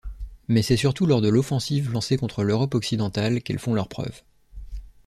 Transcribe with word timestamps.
Mais 0.47 0.63
c'est 0.63 0.77
surtout 0.77 1.05
lors 1.05 1.21
de 1.21 1.29
l'offensive 1.29 1.91
lancée 1.93 2.17
contre 2.17 2.43
l'Europe 2.43 2.73
occidentale 2.73 3.43
qu'elles 3.43 3.59
font 3.59 3.75
leurs 3.75 3.87
preuves. 3.87 4.23